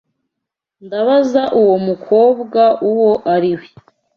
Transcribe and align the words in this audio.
Ndabaza 0.85 1.43
uwo 1.61 1.75
mukobwa 1.87 2.61
uwo 2.89 3.11
ari 3.35 3.51
we. 3.57 3.67